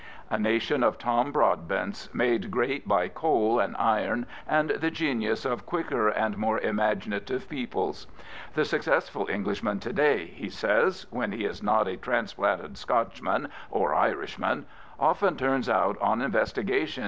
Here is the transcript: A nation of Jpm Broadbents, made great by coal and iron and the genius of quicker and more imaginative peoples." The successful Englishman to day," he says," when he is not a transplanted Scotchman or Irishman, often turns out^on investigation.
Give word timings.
A 0.31 0.39
nation 0.39 0.81
of 0.81 0.97
Jpm 0.97 1.31
Broadbents, 1.31 2.11
made 2.11 2.49
great 2.49 2.87
by 2.87 3.07
coal 3.07 3.59
and 3.59 3.75
iron 3.77 4.25
and 4.47 4.71
the 4.71 4.89
genius 4.89 5.45
of 5.45 5.67
quicker 5.67 6.09
and 6.09 6.37
more 6.39 6.57
imaginative 6.59 7.47
peoples." 7.47 8.07
The 8.55 8.65
successful 8.65 9.27
Englishman 9.29 9.79
to 9.81 9.93
day," 9.93 10.25
he 10.33 10.49
says," 10.49 11.05
when 11.11 11.31
he 11.31 11.45
is 11.45 11.61
not 11.61 11.87
a 11.87 11.97
transplanted 11.97 12.79
Scotchman 12.79 13.49
or 13.69 13.93
Irishman, 13.93 14.65
often 14.99 15.37
turns 15.37 15.67
out^on 15.69 16.25
investigation. 16.25 16.99